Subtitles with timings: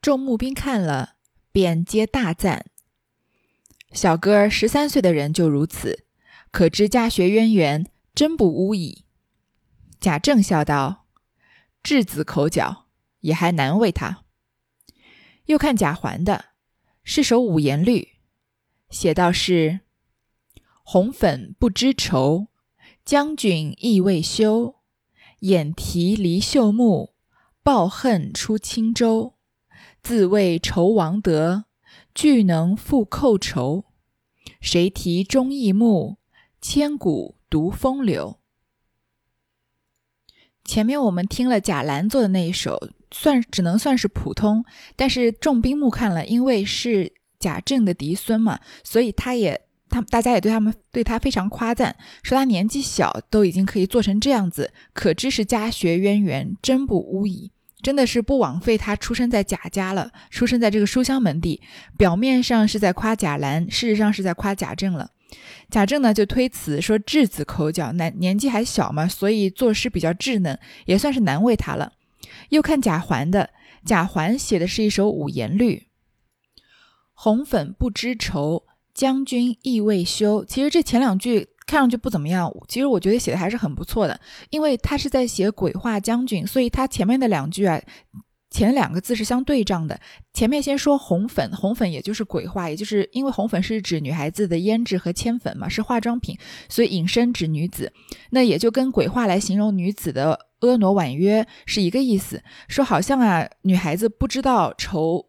[0.00, 1.16] 众募兵看了，
[1.52, 2.66] 便皆大赞。
[3.92, 6.06] 小哥十三岁的人就如此，
[6.50, 9.04] 可知家学渊源，真不污矣。
[10.00, 11.06] 贾政笑道
[11.84, 12.86] ：“稚子口角，
[13.20, 14.24] 也还难为他。”
[15.46, 16.46] 又看贾环的，
[17.02, 18.08] 是首五言律，
[18.88, 19.80] 写道是
[20.82, 22.46] ：“红粉不知愁，
[23.04, 24.76] 将军意未休。
[25.40, 27.14] 眼啼离秀木，
[27.62, 29.34] 抱恨出轻舟。
[30.02, 31.64] 自谓仇王德，
[32.14, 33.84] 俱能复寇仇。
[34.60, 36.18] 谁提忠义目，
[36.60, 38.38] 千古独风流。”
[40.64, 57.50] 前面我们听了贾兰做的那一首，算只能算是普通，但是众兵目看了，因为是贾政的嫡孙嘛，所以他也他大家也对他们对他非常夸赞，说他年纪小都已经可以做成这样子，可知是家学渊源，真不污矣。
[57.82, 61.60] 真的是不枉费他出生在贾家了，出生在这个书香门第。
[61.96, 65.10] 表面上是在夸贾兰，事实上是在夸贾政了。
[65.70, 71.92] 贾政呢就推辞说：“稚子口角，年年纪还小嘛，所以作诗比较稚嫩，也算是难为他了。”
[72.50, 73.50] 又看贾环的，
[73.84, 75.86] 贾环写的是一首五言律
[77.14, 87.80] ：“红粉不知愁，将军意未休。”其实这前两句看上去不怎么样，其实我觉得写的还是很不错的，因为他是在写鬼话将军，所以他前面的两句啊。
[88.52, 90.00] 前两个字是相对仗的，
[90.32, 96.36] 前面先说红粉，红粉也就是鬼话，也就是因为红粉是指女孩子的胭脂和铅粉嘛，是化妆品，
[96.68, 97.92] 所以引申指女子，
[98.30, 102.42] 那也就跟鬼话来形容女子的婀娜婉约是一个意思。
[102.66, 105.26] 说好像啊，女孩子不知道愁，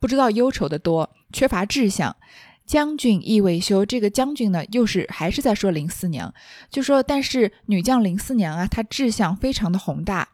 [0.00, 2.16] 不知道忧愁的多，缺乏志向。
[2.66, 6.34] 将军意未休，这个将军呢，又是还是在说林四娘，
[6.68, 10.30] 就说但是女将林四娘啊，她志向非常的宏大。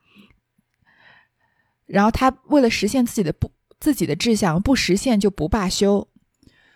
[1.85, 6.09] 然后他为了实现自己的不自己的志向，不实现就不罢休。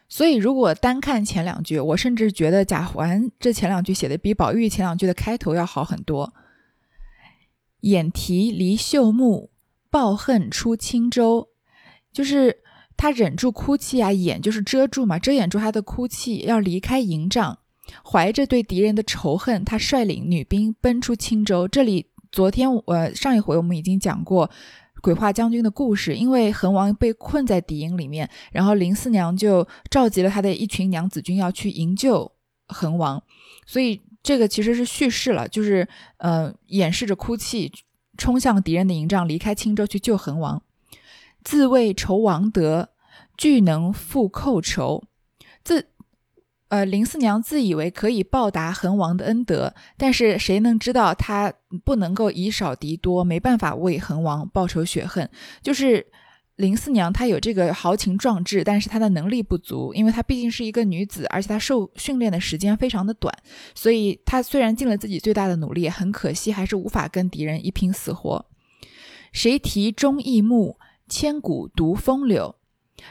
[0.08, 6.34] 所以如果单看前两句，我甚至觉得贾环这前两句写的比宝玉前两句的开头要好很多。
[7.80, 9.50] 眼提离秀木，
[9.90, 11.48] 抱恨出轻舟，
[12.12, 12.62] 就是
[12.96, 17.58] 他忍住哭泣啊，眼就是遮住嘛，遮掩住他的哭泣，要离开营帐，
[18.04, 21.68] 怀着对敌人的仇恨，他率领女兵奔出青州。
[21.68, 24.50] 这里昨天呃上一回我们已经讲过。
[25.02, 32.32] 鬼话将军的故事，因为恒王被困在敌营里面，然后林四娘就召集了他的一群娘子军要去营救
[32.66, 33.22] 恒王，
[33.66, 35.86] 所以这个其实是叙事了，就是
[36.16, 37.70] 呃掩饰着哭泣，
[38.18, 40.60] 冲向敌人的营帐，离开青州去救恒王，
[41.46, 42.88] 自谓仇王德，
[43.36, 45.04] 俱能复寇仇，
[45.62, 45.86] 自。
[46.68, 51.52] 呃，林四娘自以为可以报答恒王的恩德，但是谁能知道她
[51.84, 55.30] 不能够以少敌多，没办法为恒王报仇雪恨。
[55.62, 56.04] 就是
[56.56, 63.32] 林四娘，她有这个豪情壮志，但是她的能力不足，因为她毕竟是一个女子，而且她受训练的时间非常的短，
[63.72, 68.44] 所以她虽然尽了自己最大的努力，很可惜还是无法跟敌人一拼死活。
[69.30, 72.56] 谁提忠义目，千古独风流。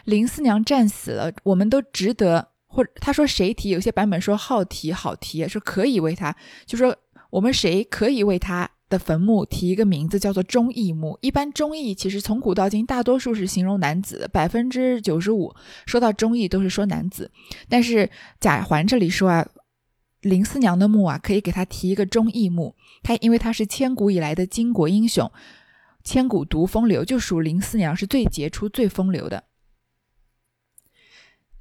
[0.04, 2.50] 林四娘战死了，我们都值得。
[2.68, 3.70] 或者他说谁提？
[3.70, 6.36] 有些版本说好提好提，说可以为他，
[6.66, 6.94] 就说
[7.30, 11.18] 我们谁可以为他的坟墓提一个名字，叫做忠义墓。
[11.22, 17.32] 一般忠义其实从古到今大多数是形容男子，百分之九十五说到忠义都是说男子。
[17.70, 18.10] 但是
[18.42, 19.48] 贾环这里说啊，
[20.20, 22.76] 林四娘的墓啊，可以给他提一个忠义墓。
[23.04, 25.32] 他因为他是千古以来的巾帼英雄，
[26.06, 29.44] 千古独风流，就属林四娘是最杰出、最风流的。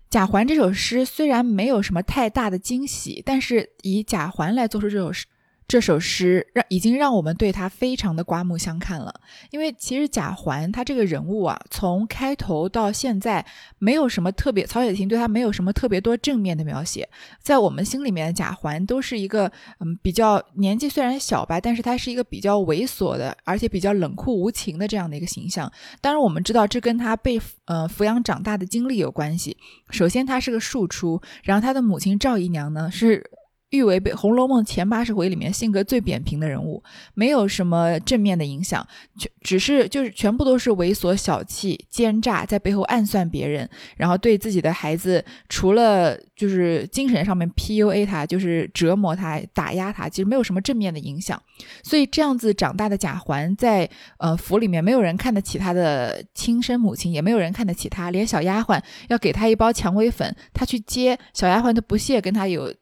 [0.09, 5.27] 贾环这首诗虽然没有什么太大的惊喜，但是以贾环来做出这首诗。
[5.66, 9.12] 这首诗让已经让我们对他非常的刮目相看了，
[9.50, 13.44] 因为其实贾环他这个人物啊，从开头到现在
[13.78, 17.08] 没有什么特别，曹雪芹对他没有什么特别多正面的描写，
[17.41, 25.70] 在我们心里面的，贾环都是一个嗯比较年纪虽然小吧，但是他是一个比较猥琐的，而且比较冷酷无情的这样的一个形象。
[26.00, 29.56] 当然，我们知道这跟他被呃抚养长大的经历有关系。
[29.90, 33.31] 首先，他是个庶出，然后他的母亲赵姨娘呢是。
[33.75, 36.82] 誉为《红楼梦》前八十回里面性格最扁平的人物，
[37.15, 38.87] 没有什么正面的影响，
[39.19, 51.41] 全只是就是全部都是猥琐小气、奸诈，在背后暗算别人，然后对自己的孩子，除了就是精神上面 PUA 他，就是折磨他、打压他，其实没有什么正面的影响。
[51.82, 53.88] 所以这样子长大的贾环，在
[54.19, 62.75] 呃府里面没有人看得起他的亲生母亲，也没有人看得起他，连小丫鬟要给他一包蔷薇粉，他去接，小丫鬟都不屑跟他有。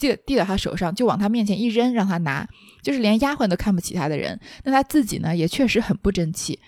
[0.00, 2.48] 递递到他手上，就往他面前一扔，让他拿，
[2.82, 4.40] 就是连丫鬟都看不起他的人。
[4.64, 6.58] 那他自己呢，也确实很不争气。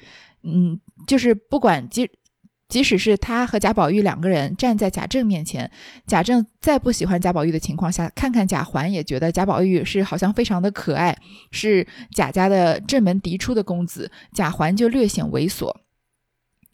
[0.42, 2.08] 嗯，就是不管，即
[2.68, 5.70] 即使是他和贾宝玉两个人站在贾政面前，
[6.06, 11.16] 贾政再不喜欢贾宝玉的情况下，看看贾环也觉得贾宝玉是好像非常的可爱，
[11.50, 15.74] 是贾家的正门嫡出的公子，贾环就略显猥琐。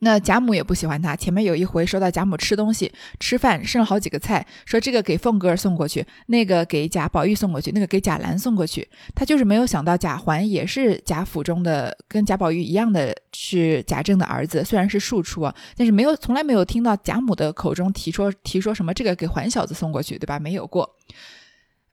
[0.00, 1.16] 那贾母也不喜欢他。
[1.16, 8.88] 前面有一回说到贾母吃东西吃饭剩了好几个菜，说这个给凤哥送过去，那个给贾宝玉送过去，那个给贾兰送过去。
[9.14, 20.38] 他就是没有想到贾环也是贾府中的，跟贾宝玉一样的是贾政的儿子，虽然是庶出，但是没有从来没有听到贾母的口中提说提说什么这个给环小子送过去，对吧？
[20.38, 20.96] 没有过。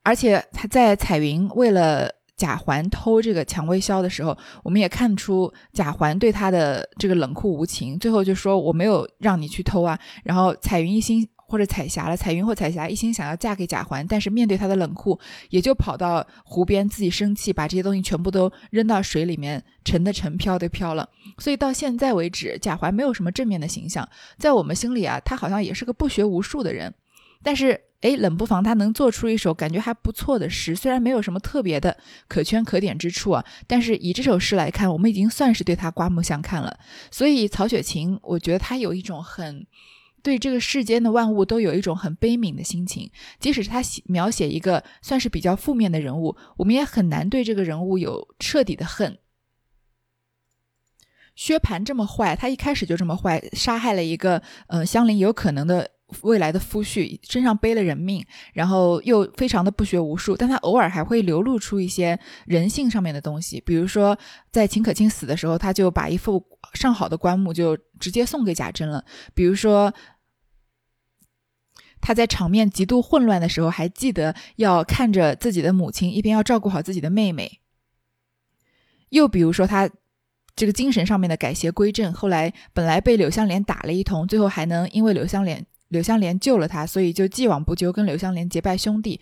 [0.04, 2.10] 而且他在彩云为了。
[2.46, 7.98] 贾环偷这个蔷薇销的时候，我们也看出贾环对他的这个冷酷无情。
[7.98, 9.98] 最后就说我没有让你去偷啊。
[10.24, 15.20] 然后彩云一心或者彩霞了，彩云或彩霞一心想要嫁给贾环，但是面对他的冷酷，
[15.50, 21.10] 也就跑到湖边自己生气，把这些东西全部都扔到水里面，沉的沉，飘的飘了。
[21.40, 24.08] 所以到现在为止，贾环没有什么正面的形象，
[24.38, 26.94] 在我们心里啊，他好像也是个不学无术的人。
[27.42, 27.82] 但是。
[28.02, 31.98] 哎，冷不防他能做出一首感觉还不错的诗，虽然没有什么特别的
[32.28, 36.78] 可圈可点之处啊，但是以这首诗来看，我们已经算是对他刮目相看了。
[37.10, 39.66] 所以曹雪芹，我觉得他有一种很
[40.22, 43.10] 对这个世间的万物都有一种很悲悯的心情，
[43.40, 49.18] 即使是他描写一个算是比较负面的人物，我们也很难对这个人物有彻底的恨。
[51.36, 55.95] 薛蟠这么坏，他一开始就这么坏，杀害了一个呃香菱有可能的。
[56.22, 58.24] 未来的夫婿身上背了人命，
[58.54, 63.60] 然后又非常的不学无术，但他偶尔还会流露出一些人性上面的东西。
[63.66, 64.18] 比如说，
[64.52, 69.04] 在秦可卿死的时候，他就把一副上好的棺木就直接送给贾珍了。
[69.34, 69.92] 比如说，
[72.00, 77.62] 他在场面极度混乱的时候，还记得要看着自己的母亲，一边要照顾好自己的妹妹。
[79.10, 79.90] 又比如说，他
[80.56, 85.66] 这个精神上面的改邪归正，后来本来被柳湘莲打了一通，最后还能因为柳湘莲。
[85.90, 89.20] 柳香莲救了他，所以就既往不咎，跟柳香莲结拜兄弟。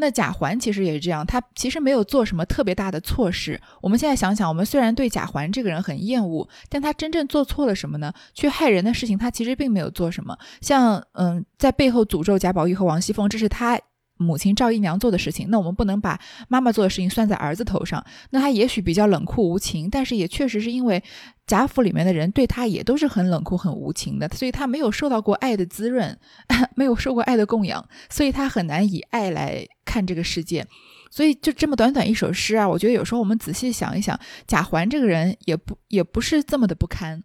[0.00, 3.60] 那贾环其实也是这样，他其实没有做什么特别大的错事。
[3.80, 8.12] 我们现在想想，我们虽然对贾环这个人很厌恶，但他真正做错了什么呢？
[8.32, 10.38] 去害人的事情，他其实并没有做什么。
[10.60, 13.80] 像嗯，在背后诅咒贾宝玉和王熙凤，这是他。
[14.18, 18.04] 母亲赵姨娘做的事情，那我们不能把妈妈做的事情算在儿子头上。
[18.30, 21.02] 那他也许比较冷酷无情，但是也确实是因为
[21.46, 26.18] 贾府里面的人对他也都是很冷酷、很无情的，所以他没有受到过爱的滋润，
[26.76, 30.66] 没有受过爱的供养，所以他很难以爱来看这个世界。
[31.10, 37.24] 所以就这么短短一首诗啊，我觉得有时候我们仔细想一想，贾环这个人也不也不是这么的不堪。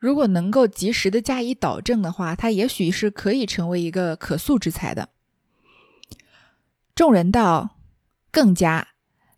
[0.00, 5.10] 如果能够及时的加以导正的话，他也许是可以成为一个可塑之才的。
[6.94, 7.78] 众人道
[8.30, 8.88] ：“更加，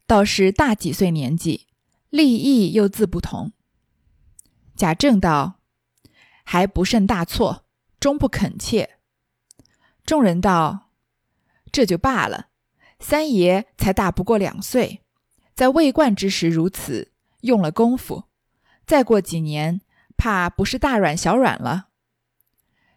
[0.07, 1.69] 倒是大几岁年纪，
[2.11, 3.53] 立意又自不同。”
[4.75, 5.61] 贾政道
[6.45, 7.65] ：“还不甚大错，
[8.01, 8.99] 终不肯切。”
[10.05, 10.91] 众人道
[11.71, 12.49] ：“这就罢了，
[12.99, 15.03] 三爷才大不过两岁，
[15.55, 17.13] 在未冠之时如此
[17.43, 18.25] 用了功夫，
[18.85, 19.81] 再过几年，
[20.17, 21.91] 怕不是大软小软了。”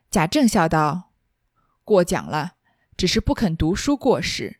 [0.09, 1.11] 贾政笑道
[1.85, 2.55] ：“过奖了。”
[2.97, 4.57] 只是不肯读书过时。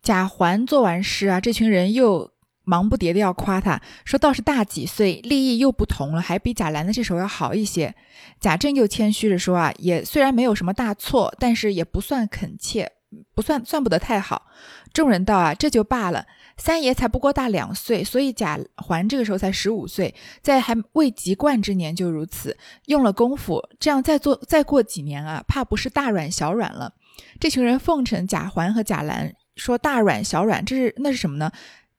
[0.00, 2.32] 贾环做完诗啊，这群人又
[2.64, 7.94] 忙不迭的要夸他，说倒是大几岁，立意又不同了，还比贾兰的这首要好一些。
[8.40, 12.90] 贾政又谦虚着说啊，也虽然没有什么大错，但是也不算恳切，
[13.34, 14.46] 不算算不得太好。
[14.92, 16.26] 众人道啊，这就罢了。
[16.56, 22.56] 三爷才不过大两岁，所以贾环这个时候才十五岁，在还未及冠之年就如此
[22.86, 26.92] 用了功夫，这样再做再过几年啊，怕不是大软小软了。
[27.40, 31.50] 这群人奉承贾环和贾兰，说大阮小阮，这是那是什么呢？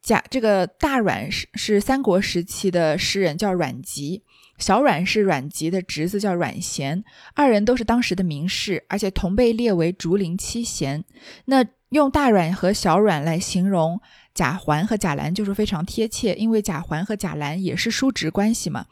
[0.01, 4.21] 贾这个大阮是是三国时期的诗人，叫阮籍；
[4.57, 7.03] 小阮是阮籍的侄子，叫阮咸。
[7.35, 11.05] 二人都是当时的名士，而且同被列为竹林七贤。
[11.45, 14.01] 那用大阮和小阮来形容
[14.33, 18.85] 贾环和贾兰，就是非常贴切，因为贾环和贾兰也是叔侄关系嘛。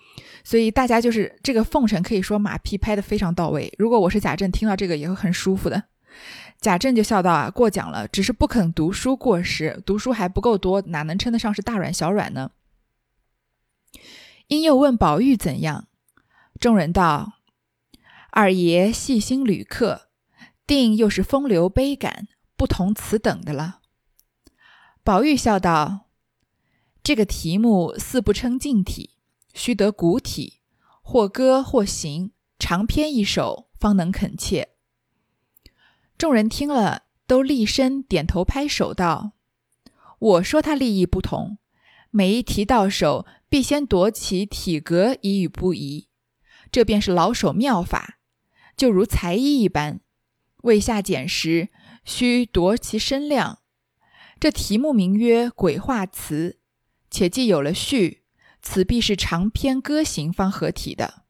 [0.45, 3.73] 所以大家就是这个奉承，可以说马屁拍得非常到位。
[3.77, 5.83] 如果我是贾政，听到这个也会很舒服的。
[6.59, 12.51] 贾政就笑道：“啊，过奖了，只是不肯读书过时，读书还不够多，哪能称得上是大软小软呢？”
[14.47, 15.87] 因又问宝玉怎样，
[16.59, 17.33] 众人道
[18.31, 20.09] ：“二爷细心旅客，
[20.67, 23.79] 定又是风流悲感，不同此等的了。”
[25.03, 26.07] 宝玉笑道
[27.01, 29.17] ：“这个题目似不称近体，
[29.53, 30.59] 须得古体，
[31.01, 34.69] 或歌或行，长篇一首，方能恳切。”
[36.21, 39.31] 众人听了，都立身点头拍手道
[40.19, 41.57] ：“我说他立意不同，
[42.11, 46.09] 每一题到手，必先夺其体格，以与不疑。
[46.71, 48.19] 这便是老手妙法，
[48.77, 50.01] 就如才艺一般。
[50.57, 51.69] 为下剪时，
[52.05, 53.57] 须夺其身量。
[54.39, 56.59] 这题目名曰《鬼话词》，
[57.09, 58.21] 且既有了序，
[58.61, 61.23] 此必是长篇歌行方合体的。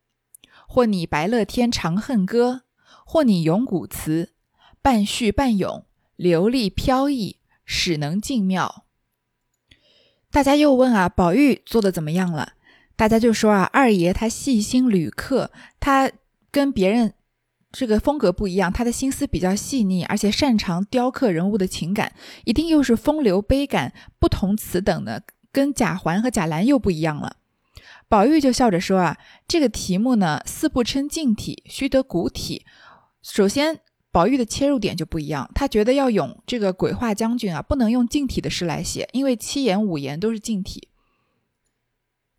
[0.67, 2.63] 或拟《白乐天长恨歌》，
[3.05, 4.33] 或拟《咏古词》，
[4.81, 5.85] 半序半咏，
[6.15, 8.85] 流利飘逸，使能尽妙。
[10.31, 12.53] 大家又问啊，宝玉做的怎么样了？
[12.95, 16.11] 大家就说啊，二爷他细心旅客，他
[16.51, 17.13] 跟别人。
[17.71, 25.23] 这个风格不一样，他的心思比较细腻，而且擅长雕刻人物的情感，一定又是风流悲感不同词等的，
[25.53, 27.37] 跟贾环和贾兰又不一样了。
[28.09, 32.65] 宝玉就笑着说啊，这个题目呢，四不称静体，须得古体。
[33.21, 33.79] 首先，
[34.11, 40.89] 宝玉的切入点就不一样，他觉得要咏这个鬼画将军啊，不能用近体的诗来写，因为七言五言都是近体。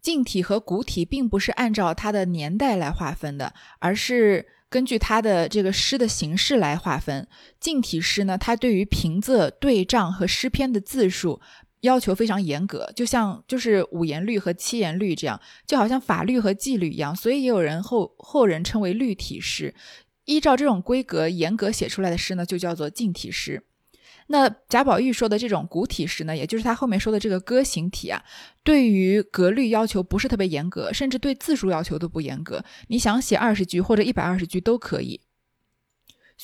[0.01, 4.47] 近体和古体并不是按照它的年代来划分的，而是。
[4.73, 7.29] 根据他的这个诗的形式来划分，
[7.61, 11.39] 近体诗呢，它对于平仄、对仗和诗篇的字数
[11.83, 19.75] 要求非常严格，就像就是五言律和七言律这样，就好像法律和纪律一样，所以也有人后后人称为律体诗。
[20.25, 23.63] 依照这种规格严格写出来的诗呢，就叫做近体诗。
[24.29, 28.23] 那贾宝玉说的这种古体诗呢，也就是他后面说的这个歌行体啊，
[28.63, 32.65] 对于格律要求不是特别严格，甚至对字数要求都不严格。
[32.89, 35.21] 你想写二十句或者一百二十句都可以。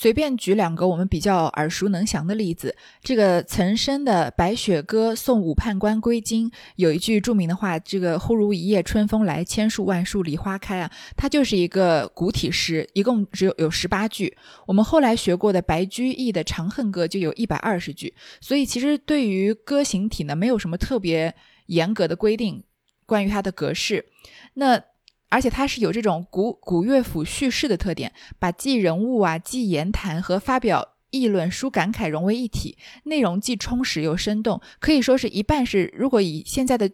[0.01, 10.89] 随便举两个我们比较耳熟能详的例子，这个岑参的《白雪歌送武判官归京》有一句著名的话：“这个忽如一夜春风来，千树万树梨花开啊。”
[11.19, 14.37] 它就是一个古体诗，一共只有有十八句。
[14.69, 21.35] 我们后来学过的白居易的《长恨歌》就有一百二十句，所以其实对于歌行体呢，没有什么特别
[21.67, 22.63] 严格的规定，
[23.05, 24.07] 关于它的格式。
[24.55, 24.81] 那
[25.29, 35.93] 而且它是有这种古古乐府叙事的特点，把记人物啊、记言谈和发表议论、书感慨融为一体，内容既充实又生动，可以说是一半是。
[35.97, 36.91] 如果以现在的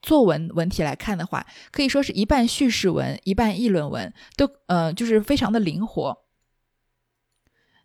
[0.00, 6.16] 作文文体来看的话，可以说是一半叙事文，一半议论文，都呃就是非常的灵活。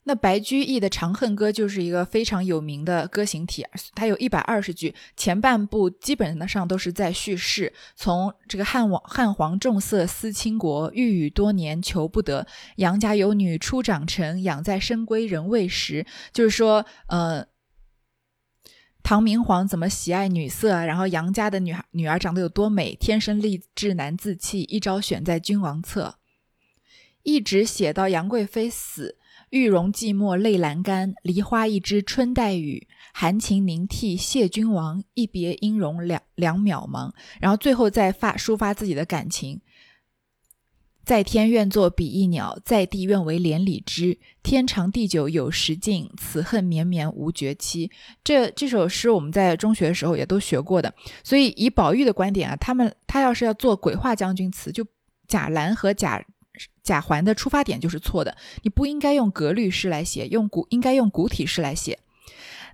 [0.05, 12.45] 那白居易的《长恨歌》就是一个非常有名的歌行体，它有一百二十句，前半部基本上都是在叙事，从这个汉王汉皇重色思倾国，欲语多年求不得，
[12.75, 17.47] 杨家有女初长成，养在深闺人未识，就是说，呃，
[19.03, 26.15] 唐明皇怎么喜爱女色，然后杨家的女孩女儿长得有多美，天生丽质难自弃，一朝选在君王侧，
[27.23, 29.17] 一直写到杨贵妃死。
[29.53, 37.11] 玉容寂寞泪阑干，梨花一枝春带雨，含情凝涕谢君王，一别音容两两渺茫。
[37.39, 39.61] 然后最后再发抒发自己的感情，
[41.05, 44.17] 在天愿作比翼鸟，在地愿为连理枝。
[44.41, 47.91] 天长地久有时尽，此恨绵绵无绝期。
[48.23, 50.91] 这这首诗我们在中学的时候也都学过的。
[51.23, 54.83] 所以以宝玉的观点啊，他们他要是要做鬼画将军词，就
[55.27, 56.25] 贾兰和贾。
[56.83, 61.99] 贾环的出发点就是错的，你不应该用格律诗来写，用古应该用古体诗来写。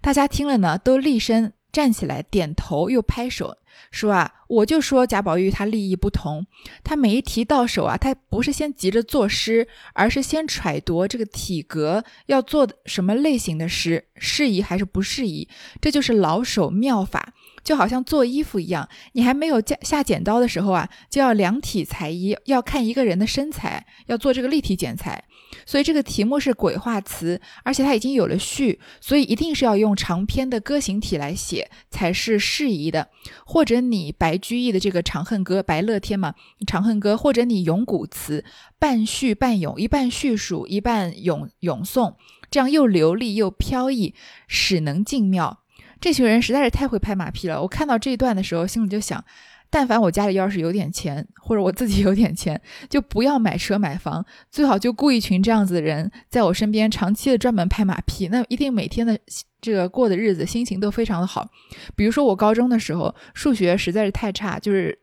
[0.01, 3.57] 大家听了呢，都立身站起来，点头又拍手，
[3.91, 6.45] 说啊，我就说贾宝玉他立意不同，
[6.83, 15.47] 他每一题到手啊，他不是先急着作诗，而是先揣度这个体格要做什么类型的诗，适宜还是不适宜，
[15.79, 17.33] 这就是老手妙法。
[17.69, 25.23] 就好像做衣服一样，你还没有下下剪刀的时候啊，就要量体裁衣，要看一个人的身材，要做这个立体剪裁。
[25.67, 33.09] 所以这个题目是鬼画词，而且它已经有了序，所以一定是要用长篇的歌行体来写才是适宜的。
[33.45, 36.33] 或者你白居易的这个《长恨歌》，白乐天嘛，
[36.65, 38.43] 《长恨歌》，或者你咏古词，
[38.79, 42.15] 半叙半咏，一半叙述，一半咏咏颂，
[42.49, 44.15] 这样又流利又飘逸，
[44.47, 45.59] 使能尽妙。
[45.99, 47.61] 这群人实在是太会拍马屁了。
[47.61, 49.23] 我看到这一段的时候，心里就想：
[49.69, 59.19] 但凡我家里要是有点钱，或者我自己有点钱，就不要买车买房，最好就雇一群这样子的人在我身边，长期的专门拍马屁，那一定每天的
[59.59, 61.49] 这个过的日子心情都非常的好。
[61.95, 64.99] 比如说我高中的时候，数学实在是太差，就是。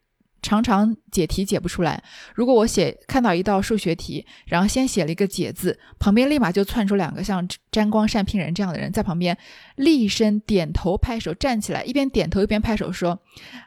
[0.47, 2.00] 常常解题解不出来。
[2.33, 9.37] 如果我写看到一道数学题，然后先写了一个解字，旁边立马就窜出两个像沾光善聘人这样的人在旁边
[9.75, 13.19] 厉声点头拍手，站起来一边点头一边拍手说：“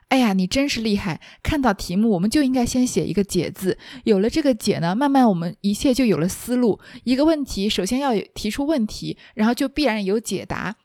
[0.07, 1.19] 哎呀，你真是厉害！
[1.43, 6.79] 看到题目我们就应该先写一个解字，有了这个解呢，慢慢我们一切就有了思路。
[7.03, 10.77] 一个问题首先要提出问题，然后就必然有解答。”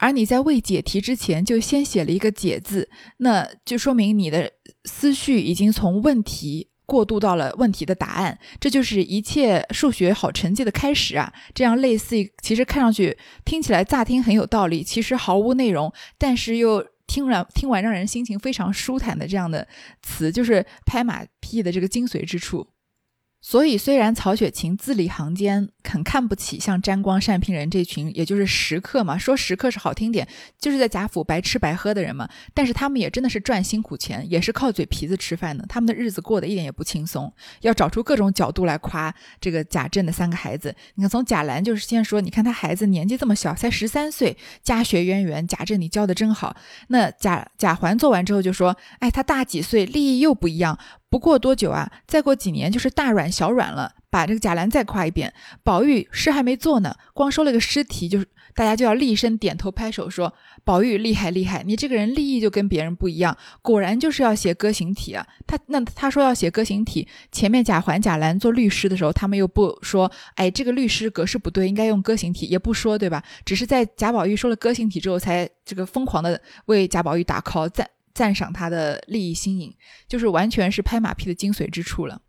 [0.00, 2.88] 而你在未解题之前就先写了一个解字，
[3.18, 4.50] 那就说明你的
[4.86, 11.32] 思绪已经从问题过渡到了问题的答案，这就是一切数学好成绩的开始啊！
[11.54, 19.68] 这样类似，其实看上去、听起来乍听很有道理，其实毫无内容，但是又听完听完让人心情非常舒坦的这样的
[20.02, 22.66] 词，就是拍马屁的这个精髓之处。
[23.42, 30.28] 所以，虽然曹雪芹字里行间很看不起像沾光、善平人这群，也就是食客嘛，说食客是好听点，
[30.58, 37.32] 就是在贾府白吃白喝的人嘛，但是他们也真的是赚辛苦钱，也是靠嘴皮子吃饭的，他们的日子过得一点也不轻松，
[37.62, 40.74] 要找出各种角度来夸这个贾政的三个孩子。
[40.96, 46.54] 你看，从贾兰就是先说，你看他孩子年纪这么小，才十三岁，家学渊源，贾政你教的真好。
[46.88, 50.78] 那贾贾环做完之后就说，哎，他大几岁，利益又不一样。
[51.10, 51.90] 不过多久啊？
[52.06, 53.92] 再过几年就是大软小软了。
[54.12, 55.32] 把这个贾兰再夸一遍。
[55.62, 58.26] 宝玉诗还没做呢，光收了个诗题，就是
[58.56, 60.34] 大家就要厉声点头拍手说
[60.66, 61.62] ：“宝玉厉害厉害！
[61.64, 73.22] 你这个人立意就跟别人不一样，果然就是要写歌行体啊。”他那他说要写歌行体，前面贾环、贾兰做律诗的时候，他们又不说：“哎，这个律诗格式不对，应该用歌行体。”也不说对吧？
[73.44, 77.88] 只是在贾宝玉说了歌行体之后，才这个疯狂的为贾宝玉打 call 赞。
[78.12, 79.76] 赞赏他的利益新颖，
[80.08, 82.22] 就是完全是拍马屁的精髓之处了。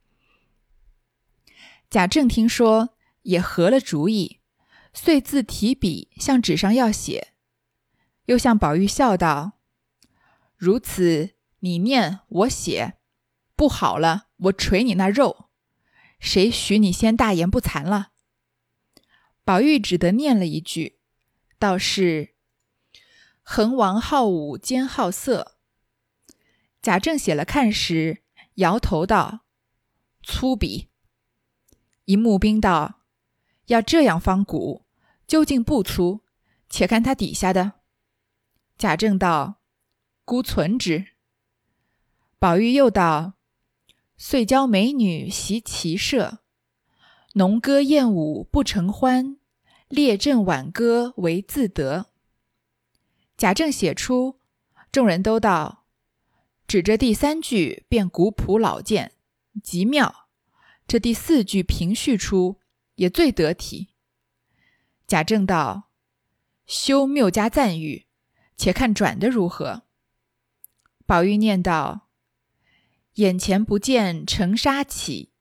[1.90, 4.40] 贾政听说，也合了主意，
[4.94, 7.34] 遂自提笔向纸上要写，
[8.26, 9.60] 又向宝玉笑道
[10.56, 12.94] ：“如此，你念我写，
[13.56, 15.50] 不好了，我捶你那肉，
[16.20, 18.12] 谁许你先大言不惭了？”
[19.44, 21.00] 宝玉只得念了一句，
[21.60, 22.36] 道是
[23.44, 25.58] ：“恒王好武兼好色。”
[26.82, 28.24] 贾政写了看时，
[28.56, 29.42] 摇头道
[30.24, 30.88] ：“粗鄙。”
[32.06, 33.02] 一木兵道
[33.68, 34.86] ：“要这样方古，
[35.28, 36.22] 究竟不粗？
[36.70, 37.74] 且看他底下的。”
[38.80, 39.62] 贾政道
[40.26, 41.10] ：“孤存之。”
[42.40, 43.34] 宝玉又道
[44.18, 46.40] ：“遂教美女习骑射，
[47.34, 49.38] 农歌燕舞不成欢，
[49.88, 52.08] 列阵挽歌为自得。”
[53.38, 54.40] 贾政写出，
[54.92, 55.80] 众人都道。
[56.72, 59.12] 指着第三句便古朴老健，
[59.62, 60.29] 极妙。
[60.88, 62.62] 这第四句平叙出
[62.96, 63.90] 也最得体。
[65.05, 65.90] 贾政道
[66.66, 68.07] ：“休谬加赞誉，
[68.55, 69.84] 且看转的如何。”
[71.05, 72.07] 宝玉念道
[73.16, 75.34] ：“眼前不见尘沙起，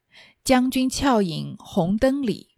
[0.42, 2.49] 将军俏影红灯里。”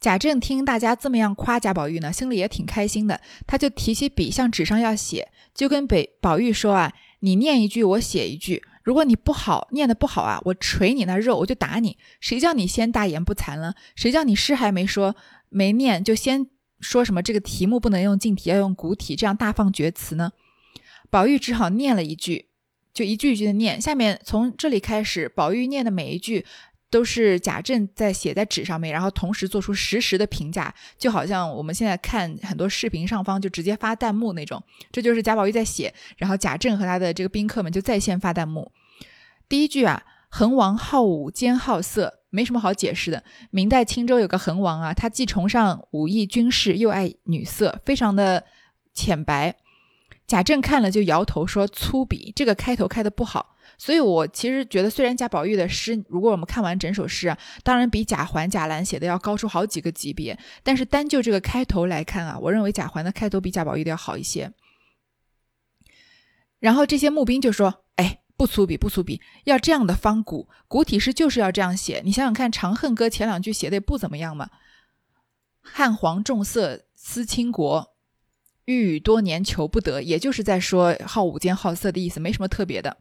[0.00, 3.20] 贾政听大家这么样夸贾宝玉呢，心里也挺开心的。
[3.46, 8.62] 他就提起笔向纸上要写，就跟北宝玉说啊：“你念一句，我写一句。
[8.82, 11.98] 如果你不好念的不好啊，我捶你那肉，我就打你。
[12.18, 13.74] 谁叫你先大言不惭了？
[13.94, 15.14] 谁叫你诗还没说
[15.50, 16.46] 没念，就先
[16.80, 20.32] 说什么这个题目不能用近体，要用古体，这样大放厥词呢？”
[21.10, 22.46] 宝玉只好念了一句，
[22.94, 23.78] 就一句一句的念。
[23.78, 26.46] 下面从这里开始，宝玉念的每一句。
[26.90, 34.62] 都是贾政在写在纸上面，然后同时做出实时的评价，就好像我们现在看很多视频上方就直接发弹幕那种。
[34.90, 38.72] 这就是贾宝玉在写，然后贾政和他的这个宾客们就在线发弹幕。
[39.48, 43.22] 第一句啊，恒王好武兼好色，没什么好解释的。
[43.50, 48.44] 明代青州有个恒王啊，他既崇尚武艺军事，又爱女色，非常的
[48.92, 49.54] 浅白。
[50.26, 53.56] 贾政看了就摇头说粗鄙，这个开头开的不好。
[53.82, 64.52] 所以，我其实觉得，虽然贾宝玉的诗，如果我们看完整首诗啊，当然比贾环、贾兰写的要高出好几个级别，但是单就这个开头来看啊，我认为贾环的开头比贾宝玉的要好一些。
[66.58, 72.02] 然后这些募兵就说：“哎，不粗鄙，不粗鄙，要这样的方古古体诗就是要这样写。
[72.04, 74.50] 你想想看，《长恨歌》前两句写的也不怎么样嘛
[75.64, 77.94] ，‘汉皇重色思倾国，
[78.66, 82.98] 欲语多年求不得’，也就是在说好武兼好色的意思，没什么特别的。”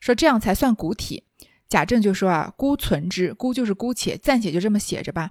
[0.00, 1.24] 说这样才算古体，
[1.68, 5.30] 贾政就说啊，孤存之，孤就是姑且暂且就这么写着吧。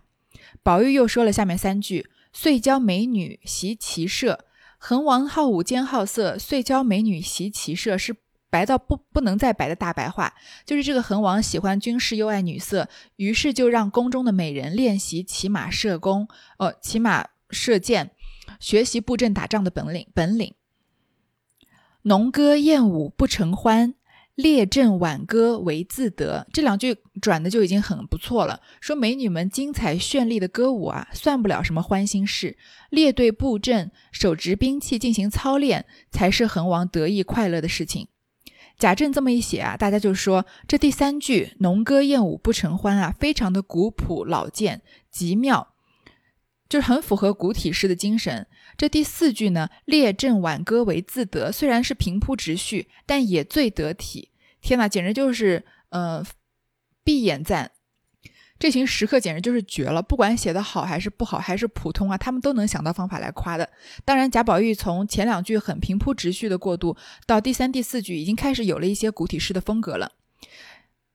[0.64, 4.46] 宝玉又说了下面三句：遂教美女习骑射，
[4.78, 8.16] 恒王好武兼好色，遂教美女习骑射，是
[8.50, 10.34] 白到不不能再白的大白话，
[10.66, 16.28] 就是这个恒王喜欢军事又爱女色，于是就让宫中的美人练习骑马射弓，
[16.58, 18.12] 哦，骑马射箭，
[18.60, 20.54] 学习布阵打仗的本领本领。
[22.04, 23.96] 农歌燕舞不成欢。
[24.40, 28.62] 列阵挽歌为自得，这两句转的就已经很不错了。
[28.80, 32.56] 说美女们精彩绚丽的歌舞啊，算不了什么欢心事；
[32.90, 38.08] 列队布阵，手执兵器进行操练，才是恒王得意快乐的事情。
[38.78, 45.74] 贾政这么一写啊，大家就说这第三句“农歌燕舞不成欢”啊，非常的古朴老健，极妙，
[46.70, 48.48] 就是很符合古体诗的精神。
[48.78, 54.29] 这第四句呢，“列阵挽歌为自得”，虽然是平铺直叙，但也最得体。
[54.62, 56.24] 天哪，简直就是呃
[57.04, 57.72] 闭眼赞。
[58.60, 63.70] 这群食客简直就是绝了，不管写的好还是不好，还是普通啊，他们都能想到方法来夸的。
[64.04, 70.12] 当然，贾宝玉从前两句很平铺直叙的过渡，到第三、第四句已经开始有了一些古体诗的风格了。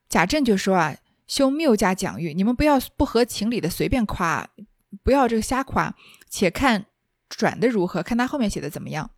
[0.09, 4.49] 贾政就说啊，修谬加讲誉，你们不要不合情理的随便夸，
[5.03, 5.95] 不要这个瞎夸，
[6.27, 6.87] 且看
[7.29, 9.11] 转的如何，看他后面写的怎么样。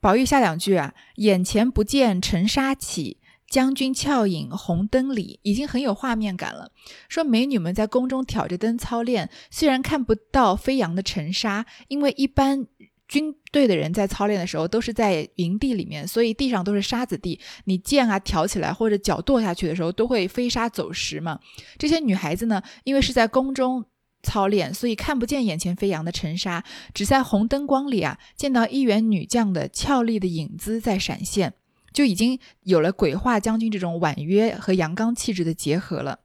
[0.00, 3.18] 宝玉下两句啊，眼前不见尘沙起。
[3.48, 6.70] 将军俏影红灯里，已经很有画面感了。
[7.08, 12.66] 说美女们在宫中挑着灯操练，虽然看不到飞扬的尘沙，因为一般
[13.08, 17.38] 军队的人在操练的时候都是在营地里面，所以地上都是沙子地。
[17.64, 21.38] 你剑啊挑起来或者脚跺下去的时候，都会飞沙走石嘛。
[21.78, 23.84] 这些女孩子呢，因为是在宫中
[24.24, 31.54] 操练，所以看不见眼前飞扬的尘沙，只在红灯光里啊，见到一员女将的俏丽的影子在闪现。
[31.96, 36.20] 就已经有了鬼画将军这种婉约和阳刚气质的结合了。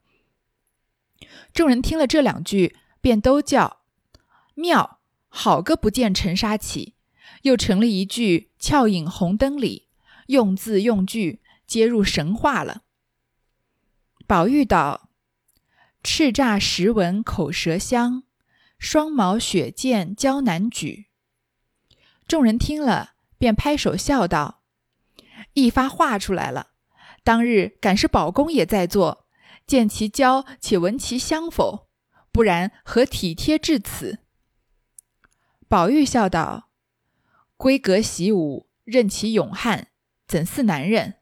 [1.54, 3.80] 众人听了这两句，便都叫
[4.54, 6.92] 妙，好个不见尘沙起，
[7.44, 9.88] 又成了一句俏影红灯里，
[10.26, 12.82] 用字用句皆入神话了。
[14.26, 15.08] 宝玉道
[16.04, 18.24] ：“叱咤时闻口舌香，
[18.78, 21.06] 双毛雪见娇难举。”
[22.28, 24.61] 众人听了，便拍手笑道。
[25.54, 26.68] 一发画出来了。
[27.24, 29.26] 当日敢是宝公也在座，
[29.66, 31.88] 见其娇，且闻其香否？
[32.32, 34.20] 不然何体贴至此？
[35.68, 36.70] 宝玉笑道
[37.56, 39.88] ：“闺阁习武，任其勇悍，
[40.26, 41.16] 怎似男人？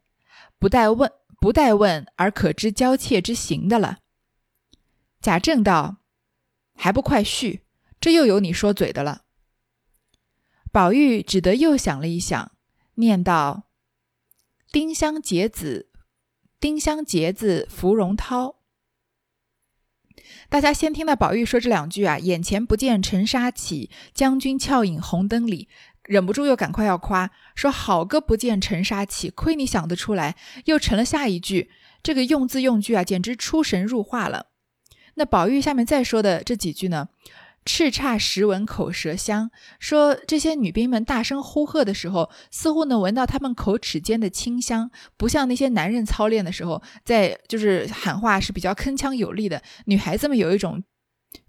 [0.57, 3.99] 不待问，不待问而可知娇怯之行的了。”
[5.21, 5.97] 贾政道
[6.75, 7.65] ：“还不快续？
[7.99, 9.25] 这又有你说嘴的了。”
[10.71, 12.53] 宝玉只得又想了一想，
[12.95, 13.67] 念道。
[14.71, 15.89] 丁香结子，
[16.57, 18.55] 丁香结子芙蓉涛。
[20.47, 25.67] 大家先听到宝玉说这两句啊，眼前不见尘沙起，将军俏影红灯里，
[26.03, 31.69] 忍不住又赶快要夸，说好个不见尘沙起，亏你想得出来，又成了下一句，
[32.01, 34.51] 这个用字用句啊，简直出神入化了。
[35.15, 37.09] 那宝玉下面再说的这几句呢？
[37.63, 49.61] 叱咤时闻口舌香，说这些女兵们大声呼喝的时候，似乎能闻到她们口齿间的清香，不像那些男人操练的时候，在就是喊话是比较铿锵有力的。
[49.85, 50.83] 女孩子们有一种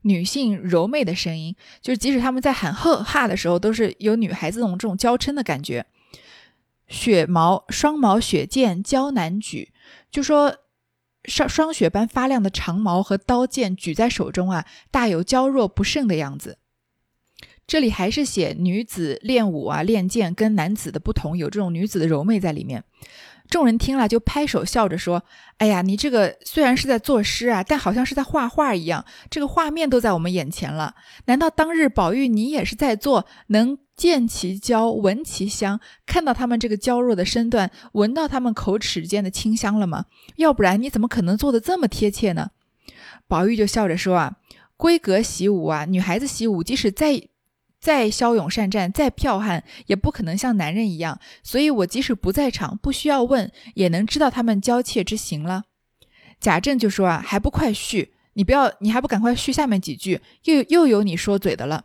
[0.03, 5.87] 女性柔媚的声音，就是即使他们在喊呵哈的时候，都是有女孩子那种这种娇嗔的感觉。
[6.89, 9.73] 雪毛双毛雪剑娇难举，
[10.11, 10.57] 就说。
[11.25, 16.59] 霜霜雪般发亮的长矛和刀剑举在手中啊，大有娇弱不胜的样子。
[17.67, 22.85] 这里还是写女子练武啊、练剑跟男子的不同，有这种女子的柔媚在里面。
[23.49, 25.23] 众人听了就拍手笑着说
[25.59, 30.95] ：“哎呀，你这个虽然是在作诗啊，但好像是在画画一样，这个画面都在我们眼前了。
[31.27, 40.07] 难道当日宝玉你也是在做能？”见其娇，闻其香，看到他们这个娇弱的身段，闻到他们口齿间的清香了吗？
[40.35, 42.51] 要不然你怎么可能做的这么贴切呢？
[43.29, 44.39] 宝玉就笑着说啊，
[44.77, 47.29] 闺阁习武啊，女孩子习武，即使再
[47.81, 51.21] 再骁勇善战，再剽悍，也不可能像男人一样。
[51.45, 55.63] 所以我即使不在场，不需要问，也能知道他们娇怯之行了。
[56.41, 58.15] 贾政就说啊，还不快续？
[58.33, 60.21] 你不要，你还不赶快续下面几句？
[60.47, 61.85] 又又有你说嘴的了。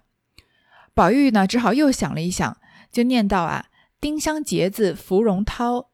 [0.97, 2.60] 宝玉呢，只好又想了一想，
[2.91, 3.67] 就念道：“啊，
[4.01, 5.91] 丁香结子芙蓉涛。”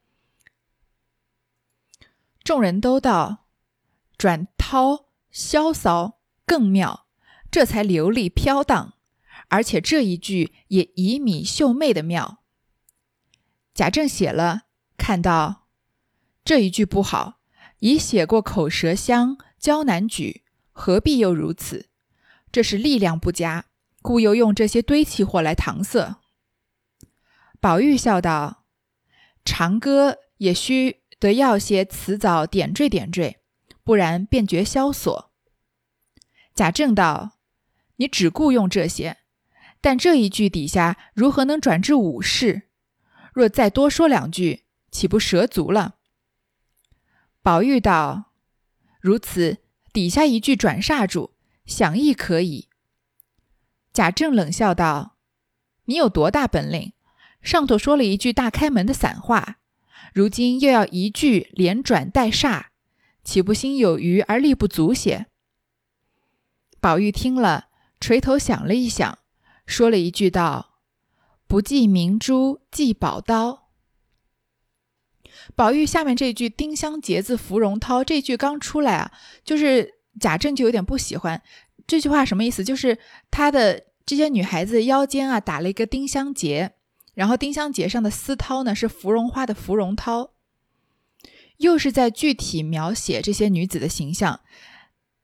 [2.41, 3.47] 众人都道
[4.17, 7.05] ：“转涛潇骚更妙，
[7.51, 8.93] 这才流利飘荡，
[9.49, 12.41] 而且这一句也旖旎秀媚的妙。”
[13.75, 14.61] 贾政写了，
[14.95, 15.67] 看到
[16.45, 17.41] 这一句不好，
[17.79, 21.89] 已写过口舌香，娇难举，何必又如此？
[22.53, 23.65] 这是力量不佳。
[24.03, 26.17] 故又用这些堆砌货来搪塞。
[27.59, 28.65] 宝玉笑道
[29.45, 33.39] ：“长歌也须得要些词藻点缀点缀，
[33.83, 35.31] 不然便觉萧索。”
[36.53, 37.39] 贾政道
[37.95, 39.19] ：“你只顾用这些，
[39.79, 42.63] 但这一句底下如何能转至武士？
[43.33, 45.95] 若再多说两句，岂不蛇足了？”
[47.41, 48.33] 宝玉道
[48.99, 49.59] ：“如此，
[49.93, 51.31] 底下一句转煞住，
[51.65, 52.67] 想亦可以。”
[53.93, 55.17] 贾政冷笑道
[55.85, 56.93] ：“你有多大本领？
[57.41, 59.59] 上头说了一句大开门的散话，
[60.13, 62.65] 如今又要一句连转带煞，
[63.23, 65.27] 岂不心有余而力不足些？”
[66.81, 67.67] 宝玉听了，
[67.99, 69.19] 垂头想了一想，
[69.65, 70.79] 说了一句道
[71.47, 73.69] ：“不计明珠，计宝刀。”
[75.55, 79.11] 宝玉下面这句“丁香结子芙蓉涛”这句刚出来啊，
[79.43, 81.41] 就是贾政就有点不喜欢
[81.85, 82.63] 这句话，什么意思？
[82.63, 82.97] 就是
[83.29, 86.73] 她的这些女孩子腰间啊打了一个丁香结，
[87.13, 90.31] 然后丁香结上的丝绦呢是芙蓉花的芙蓉绦，
[91.57, 94.41] 又是在具体描写这些女子的形象，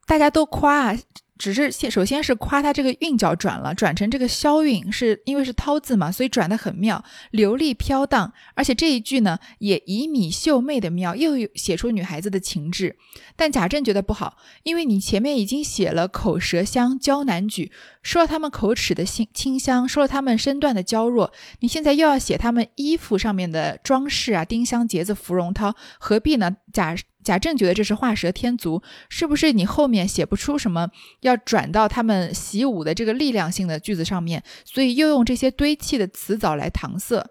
[0.06, 1.00] 大家都夸啊。
[1.39, 8.32] 只是先首先是夸他这个韵脚转了，转成这个消韵，是因为是涛字嘛，所以转的很妙，流利飘荡。
[8.54, 12.97] 而且这一句呢，也以米秀媚的妙，又写出女孩子的情致。
[13.36, 17.71] 但贾政觉得不好，因为你前面已经写了口舌香、娇难举，
[18.04, 26.58] 说了他们口齿的清清香，说了他们身段的娇弱，你现在又要写他们衣服上面的装饰啊，丁香结子、芙蓉涛，何必呢？
[26.73, 26.95] 贾。
[27.23, 30.89] 贾政觉得这是画蛇添足，是不是你后面写不出什么
[31.21, 37.25] 要转到他们习武的这个力量性的句子上面，所以又用这些堆砌的词藻来搪塞？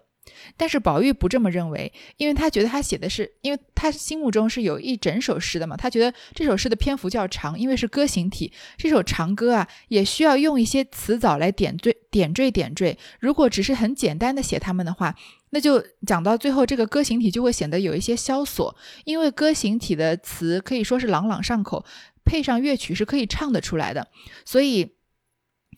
[0.57, 12.97] 但是宝玉不这么认为，因为他觉得他写的是，因为他心目中是有一整首诗的嘛，他觉得这首诗的篇幅较长，因为是歌行体，这首长歌啊也需要用一些词藻来点缀、点缀、点缀。
[13.19, 15.15] 如果只是很简单的写他们的话，
[15.51, 21.83] 那就讲到最后，这个歌行体就会显得有一些萧索，因为歌行体的词可以说是朗朗上口，
[22.23, 24.07] 配上乐曲是可以唱得出来的。
[24.45, 24.93] 所以，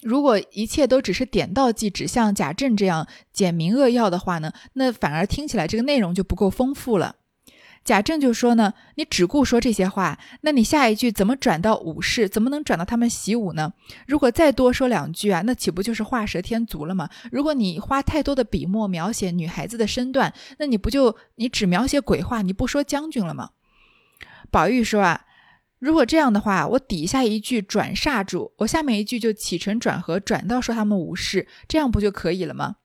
[0.02, 7.16] 如果一切都只是点到即止，像贾政这样简明扼要的话呢，那反而听起来这个内容就不够丰富了。
[7.84, 12.30] 贾政就说呢，你只顾说这些话，那你下一句怎么转到武士？
[12.30, 13.74] 怎么能转到他们习武呢？
[14.06, 17.10] 如果再多说两句啊，那岂不就是画蛇添足了吗？
[17.32, 23.50] 如果你花太多的笔墨描写女孩子的身段，那你不就你只描写鬼话，你不说将军了吗？
[24.52, 25.26] 宝玉说啊，
[25.82, 32.76] 如果这样的话，我底下一句转煞住，我下面一句就起承转合转到说他们无事，这样不就可以了吗？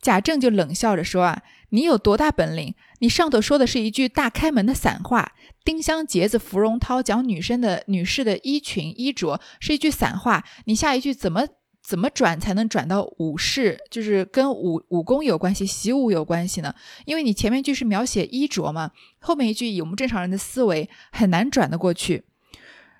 [0.00, 1.42] 贾政就冷笑着说啊。
[1.70, 2.74] 你有多大本领？
[3.00, 5.32] 你上头说的是一句大开门的散话，
[5.64, 11.44] 丁香结子芙蓉绦讲女生的女士的衣裙衣着是一句散话，你下一句怎么
[11.88, 16.74] 怎么转才能转到武士，就是跟武武功有关系，习武有关系呢？
[17.06, 22.24] 因为你前面句是描写衣着嘛，后面一句以我们正常人的思维很难转得过去。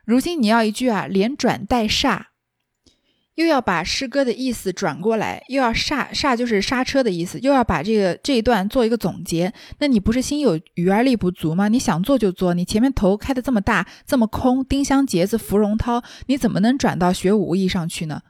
[0.07, 2.23] 如今你要一句啊，连转带煞。
[3.35, 9.53] 又要把诗歌的意思转过来，又要煞煞就是刹车的意思，又要把这个这一段做一个总结。
[9.81, 11.69] 那你不是心有余而力不足吗？
[11.69, 18.23] 你想做就做，你前面头开的这么大，这么空，丁香结子芙蓉涛，你怎么能转到学武艺上去呢？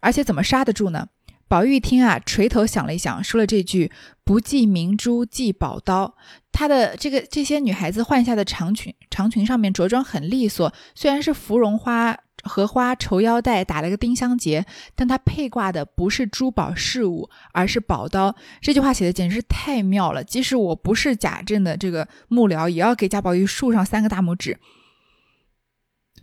[0.00, 1.08] 而且怎么刹得住呢？
[1.48, 3.90] 宝玉听啊，垂头想了一想，说了这句
[4.24, 6.16] “不系明珠系宝刀”。
[6.52, 12.16] 他的这个这些女孩子换下的长裙，长裙上面着装很利索，虽然是芙蓉花。
[12.42, 18.34] 荷花绸腰带打了个丁香结，但她配挂的不是珠宝饰物，而是宝刀。
[18.62, 24.58] 这句话写的简直是太妙了，即使我不是贾政的这个幕僚，也要给贾宝玉竖上三个大拇指。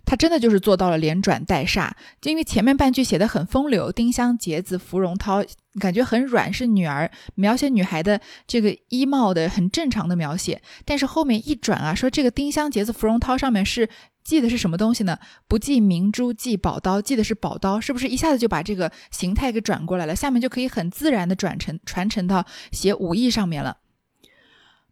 [0.08, 5.44] 他真的就是做到了连转带煞，就因为前面半句写的很风流，丁香结子芙蓉涛，
[5.78, 13.90] 感觉很软，是女儿描写女孩的这个衣帽的很正常的描写，但是后面一转啊，说这个丁香结子芙蓉涛上面是。
[14.24, 15.18] 系的是什么东西呢？
[15.48, 20.14] 不系明珠，系宝刀，系的是宝刀，是不是一下子就把这个形态给转过来了？
[20.14, 23.78] 下面就可以很自然的转成传承到写武艺上面了。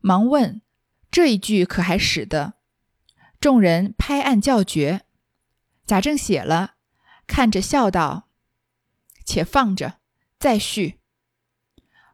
[0.00, 0.62] 忙问
[1.10, 2.54] 这一句可还使得？
[3.38, 5.02] 众人拍案叫绝。
[5.86, 6.74] 贾政写了，
[7.26, 8.28] 看着笑道
[9.24, 10.00] ：“且放着，
[10.38, 11.00] 再续。”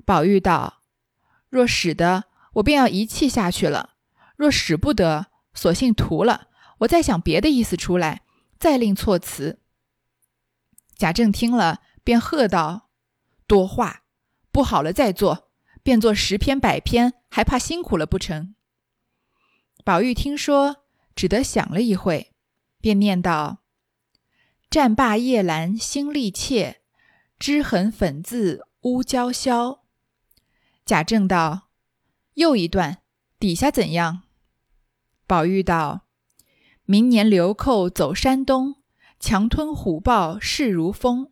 [0.04, 0.82] 宝玉道
[1.48, 3.96] ：“若使得，我便要一气下去了；
[4.36, 6.48] 若使不得，索性涂了。”
[6.82, 8.22] 我再想别的意思出来，
[8.58, 9.60] 再另措辞。
[10.96, 12.90] 贾政听了，便喝道
[13.46, 14.02] ：“多话，
[14.50, 15.52] 不好了再做，
[15.84, 18.56] 便做十篇百篇，还怕辛苦了不成？”
[19.84, 22.34] 宝玉听说，只得想了一会，
[22.80, 23.58] 便念道
[24.72, 26.78] ：“战罢夜阑心力切，
[27.38, 29.80] 脂痕粉渍乌娇绡。”
[30.86, 31.68] 贾政道
[32.32, 33.02] ：“又一段，
[33.38, 34.22] 底下怎样？”
[35.28, 36.06] 宝玉道。
[36.86, 38.76] 明年流寇走山东，
[39.20, 41.30] 强吞虎豹势如风。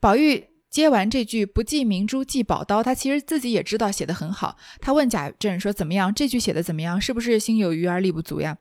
[0.00, 4.56] 宝玉接完这句“不记明珠记宝刀”，他其实自己也知道写的很好。
[4.80, 6.14] 他问贾政说：“怎么样？
[6.14, 6.98] 这句写的怎么样？
[6.98, 8.56] 是不是心有余而力不足呀？”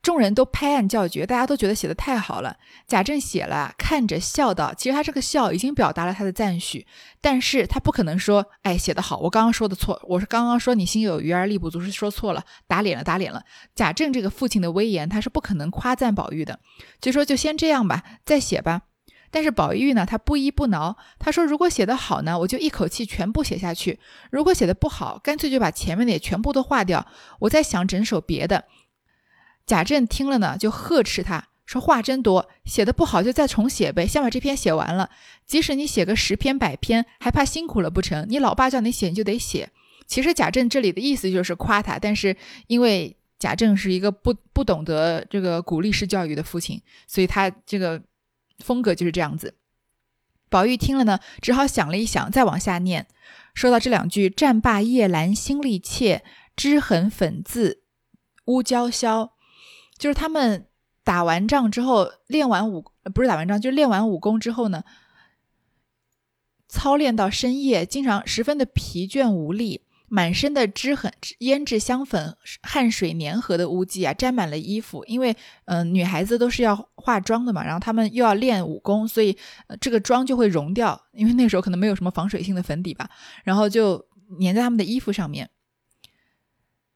[0.00, 2.56] 众人都拍案叫绝，大家都觉得写的太好了。
[2.86, 6.86] 贾政写了，看着笑道：“其实他这个笑已经表达了他的赞许，
[7.20, 13.42] 但是他不可能说，哎，写的好，我刚刚说的错，我是刚刚说你心有余而力不足是说错了，打脸了，打脸了。”
[13.74, 16.60] 贾政这个父亲的威严，他是不可能夸赞宝玉的，
[17.00, 18.82] 就说就先这样吧，再写吧。
[19.30, 23.98] 但是宝玉呢，他不依不挠，他说如果写得好呢，我就一口气全部写下去；
[24.30, 27.06] 如果写的不好，干脆就把前面的也全部都划掉，
[27.40, 28.64] 我再想整首别的。
[29.68, 35.10] 贾政听了呢，就呵斥他说：“话真多，写的不好就再重写呗，先把这篇写完了。
[35.46, 38.24] 即使你写个十篇百篇，还怕辛苦了不成？
[38.30, 39.68] 你老爸叫你写，你就得写。”
[40.08, 42.34] 其实贾政这里的意思就是夸他，但是
[42.66, 48.02] 因为贾政是一个不不懂得这个鼓励式教育的父亲，所以他这个
[48.64, 49.54] 风格就是这样子。
[50.48, 53.06] 宝玉听了呢，只好想了一想，再往下念，
[53.52, 56.24] 说到这两句：“战罢夜阑心力切，
[56.56, 57.82] 脂痕粉字
[58.46, 59.32] 乌娇绡。”
[59.98, 60.66] 就是他们
[61.04, 62.84] 打完仗之后，练完武
[63.14, 64.84] 不是打完仗，就是练完武功之后呢，
[66.68, 69.82] 操练到深夜，经常十分的疲倦无力。
[70.10, 75.04] 满身的脂痕、胭脂香粉、汗水粘合的污迹啊，沾满了衣服。
[75.04, 79.36] 因为，嗯，女孩子都是要化妆的嘛，然后她们又要练武功，所以
[79.82, 80.98] 这个妆就会融掉。
[81.12, 83.10] 因为那时候可能没有什么防水性的粉底吧，
[83.44, 84.02] 然后就
[84.40, 85.50] 粘在他们的衣服上面。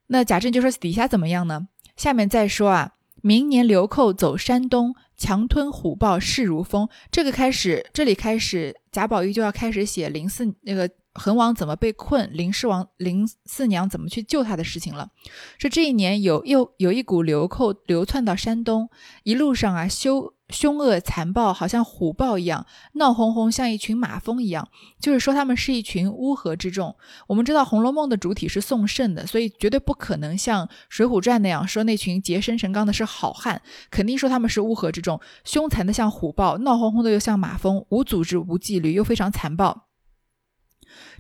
[0.07, 6.89] 那贾政就说：“底下怎么样呢？”下面再说啊，明年流寇走山东，强吞虎豹势如风。
[7.11, 10.91] 这个开始，这里开始，贾宝玉就要开始写林四那个。
[11.15, 12.31] 恒王怎么被困？
[12.33, 15.11] 林氏王、林四娘怎么去救他的事情了？
[15.59, 18.89] 说这一年有又有一股流寇流窜到山东，
[19.23, 24.69] 一路上啊，修凶恶残暴，好像虎豹一样，闹哄哄，像一群马蜂一样。
[25.01, 26.95] 就是说他们是一群乌合之众。
[27.27, 33.61] 我们知道《红楼梦》的主体是宋慎的，所以绝对不可能像《水浒传》那样说那群洁身神刚的是好汉，
[33.91, 39.89] 肯定说他们是乌合之众，凶残的像虎豹，闹哄哄的又像马蜂，无组织、无纪律，又非常残暴。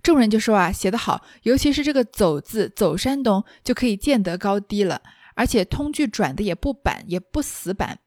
[0.02, 5.00] 众人就说啊，写得好，尤其是这个“走”字，走山东就可以见得高低了，
[5.34, 7.98] 而且通句转的也不板，也不死板。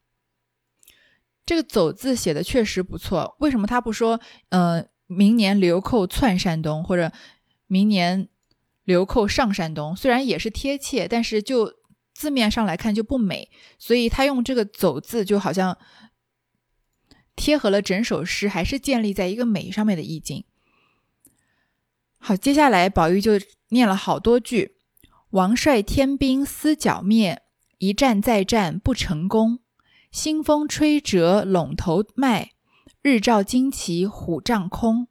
[1.46, 3.36] 这个“走”字写的确实不错。
[3.38, 7.12] 为什么他不说，呃，明年流寇窜山东，或者
[7.68, 8.28] 明年
[8.82, 9.94] 流寇上山东？
[9.94, 11.72] 虽然也是贴切，但是就
[12.12, 13.48] 字面上来看就不美。
[13.78, 15.78] 所以他用这个“走”字，就好像
[17.36, 20.44] 贴合了整首诗，还是建立在一个美上面的意境。
[22.18, 23.34] 好，接下来宝玉就
[23.68, 24.78] 念了好多句
[25.30, 27.42] ：“王率天兵思剿灭，
[27.78, 29.60] 一战再战不成功。
[30.16, 32.52] 新风吹折陇头麦，
[33.02, 35.08] 日照旌旗虎帐空。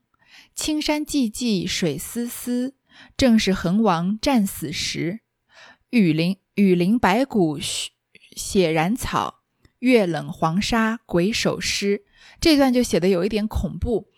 [0.52, 2.74] 青山寂寂水丝丝，
[3.16, 5.20] 正是恒王战死时。
[5.90, 7.56] 雨林雨林白骨
[8.34, 9.42] 血染草，
[9.78, 12.02] 月冷黄沙鬼手尸。”
[12.40, 14.08] 这段就写的有一点恐怖。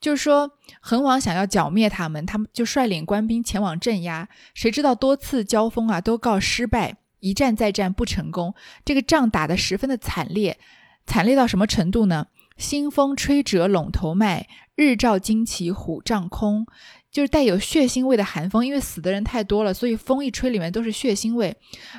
[0.00, 4.28] 就是说，恒王想要剿灭他们，他们就率领官兵前往镇压。
[4.52, 8.54] 谁知道多次交锋啊，都告失败，一战再战不成功。
[8.84, 10.58] 这个仗打得十分的惨烈，
[11.06, 12.26] 惨烈到什么程度呢？
[12.58, 16.66] 腥风吹折陇头麦，日照旌旗虎帐空，
[17.10, 18.66] 就是带有血腥味的寒风。
[18.66, 21.56] 因为死的人太多了，所以风一吹，里面都是血腥味，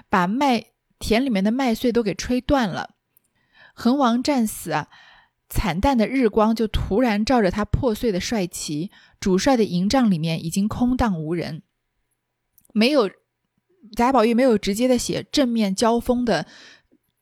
[0.09, 0.63] 把麦
[0.99, 2.91] 田里面的麦穗都给吹断了。
[3.73, 4.87] 恒王战死啊！
[5.49, 11.63] 惨淡的日光就突然照着他破碎的帅旗，主帅的营帐里面已经空荡无人。
[12.73, 13.09] 没有
[13.95, 16.45] 贾宝玉没有直接的写正面交锋的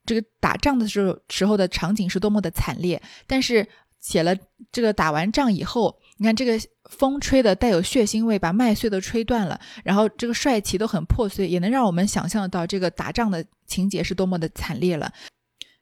[0.06, 3.68] 这个打仗的时候时候的场景是多么的惨烈，但是
[4.00, 4.36] 写了
[4.72, 15.12] 这个打完仗以后，你看这个风吹的带有血腥味，把麦穗都吹断了，然后这个帅旗都很破碎，也能让我们想象到这个打仗的情节是多么的惨烈了。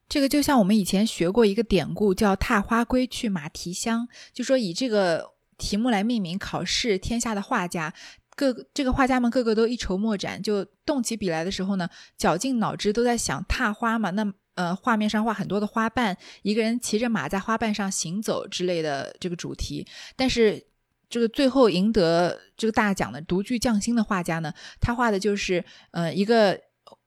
[0.08, 6.98] 这个就像我们以前学过一个典故，叫“踏花归去马蹄香”，就说以这个题目来命名考试。
[6.98, 7.94] 天下的画家，
[8.42, 14.10] 各这个画家们个个都一筹莫展，就动起笔来的时候呢，绞尽脑汁都在想踏花嘛。
[14.10, 19.86] 那呃，画面上画很多的花瓣，一个人骑着马在花瓣上行走之类的这个主题。
[20.16, 20.66] 但是
[21.08, 26.60] 这个最后赢得这个大奖的独具匠心的画家呢，他画的就是呃一个。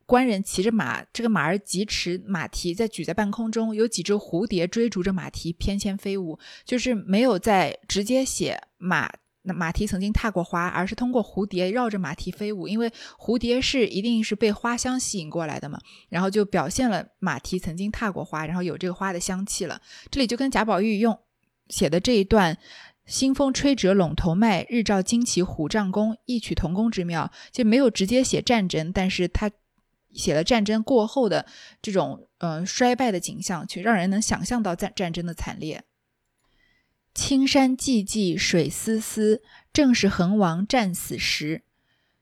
[0.06, 6.38] 官人骑着马，这个马儿疾驰，马蹄在举在半空中，有几只蝴蝶追逐着马蹄翩跹飞舞。
[6.66, 9.10] 就是没有在直接写马，
[9.44, 15.78] 那马蹄曾经踏过花，而是通过蝴蝶绕着马蹄飞舞，因为蝴蝶是一定是被花香吸引过来的嘛。
[16.08, 19.80] 然后就表现了马蹄曾经踏过花，然后有这个花的香气了。
[20.10, 21.18] 这里就跟贾宝玉用
[21.68, 22.58] 写的这一段
[23.06, 29.50] “新风吹折陇头麦，日照旌旗虎帐空”异曲同工之妙，就没有直接写战争，但是他。
[30.16, 31.44] 写了战争过后的
[31.82, 35.82] 这种呃衰败的景象，却让人能想象到战战争的惨烈。
[37.14, 39.40] 青山寂寂水丝丝，
[39.72, 41.62] 正是恒王战死时。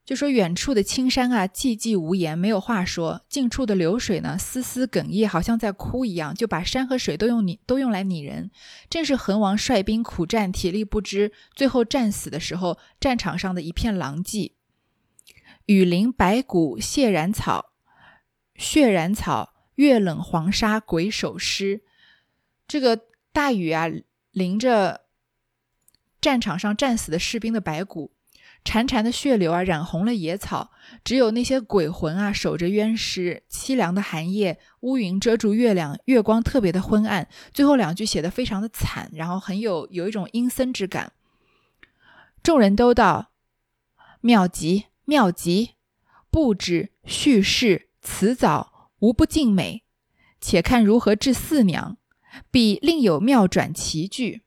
[0.05, 8.51] 就说远处的青山啊，寂寂无言，没有话说；近处的流水呢，丝丝哽咽，好像在哭一样，就把山和水都用拟都用来拟人。
[8.91, 14.53] 正是恒王率兵苦战，体力不支，最后战死的时候，战场上的一片狼藉。
[15.67, 17.73] 雨淋白骨血染草，
[18.57, 21.83] 血染草，月冷黄沙鬼手尸。
[22.67, 23.01] 这个
[23.33, 23.87] 大雨啊，
[24.33, 25.03] 淋着
[26.21, 28.13] 战场上战死的士兵的白骨。
[28.65, 30.71] 潺潺的血流啊，染红了野草。
[31.03, 33.43] 只有那些鬼魂啊，守着冤尸。
[33.51, 37.29] 凄凉的寒夜，乌云遮住月亮，月光特别的昏暗。
[37.53, 41.13] 最后两句写的非常的惨，然后很有有一种阴森之感。
[42.41, 43.33] 众人都道
[44.21, 45.71] 妙极妙极，
[46.31, 49.83] 布置叙事辞藻无不尽美。
[50.41, 51.97] 且看如何治四娘，
[52.51, 54.43] 必另有妙转奇句。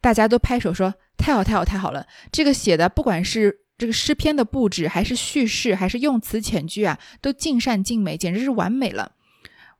[0.00, 0.94] 大家都拍手说。
[1.20, 2.06] 太好太好太好了！
[2.32, 9.12] 这个写的不管是这个诗篇的布置，还是叙事，还是用词遣句啊，都尽善尽美，简直是完美了。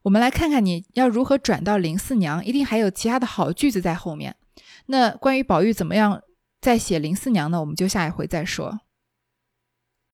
[0.02, 4.36] 我们来看看你要如何转到林四娘，一定还有其他的好句子在后面。
[4.84, 6.20] 那关于宝玉怎么样
[6.60, 7.58] 再写林四娘呢？
[7.58, 8.80] 我们就下一回再说。